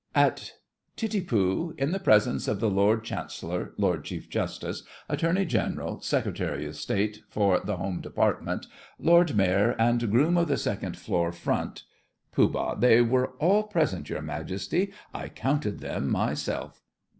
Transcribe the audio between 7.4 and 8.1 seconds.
the Home